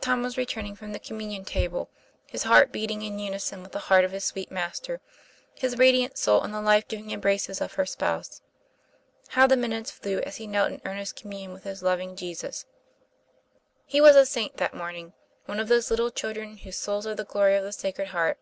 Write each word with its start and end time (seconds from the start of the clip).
Tom 0.00 0.22
was 0.22 0.38
returning 0.38 0.74
from 0.74 0.92
the 0.92 0.98
communion 0.98 1.44
table, 1.44 1.90
his 2.24 2.44
heart 2.44 2.72
beating 2.72 3.02
in 3.02 3.18
unison 3.18 3.62
with 3.62 3.72
the 3.72 3.78
heart 3.92 4.02
of 4.02 4.10
his 4.10 4.24
sweet 4.24 4.50
Master, 4.50 5.02
his 5.54 5.76
radiant 5.76 6.16
soul 6.16 6.42
in 6.44 6.50
the 6.50 6.62
life 6.62 6.88
giving 6.88 7.10
embraces 7.10 7.60
of 7.60 7.74
her 7.74 7.84
Spouse. 7.84 8.40
How 9.28 9.46
the 9.46 9.58
minutes 9.58 9.90
flew, 9.90 10.20
as 10.20 10.36
he 10.36 10.46
knelt 10.46 10.70
in 10.72 10.80
earnest 10.86 11.16
commune 11.16 11.52
with 11.52 11.64
his 11.64 11.82
loving 11.82 12.16
Jesus! 12.16 12.62
TOM 12.62 12.70
PLA 12.70 12.70
YFAIR. 12.70 13.92
243 13.98 13.98
He 13.98 14.00
was 14.00 14.16
a 14.16 14.24
saint 14.24 14.56
that 14.56 14.72
morning 14.74 15.12
one 15.44 15.60
of 15.60 15.68
those 15.68 15.90
little 15.90 16.10
children 16.10 16.56
whose 16.56 16.78
souls 16.78 17.06
are 17.06 17.14
the 17.14 17.24
glory 17.26 17.54
of 17.56 17.64
the 17.64 17.72
Sacred 17.74 18.08
Heart. 18.08 18.38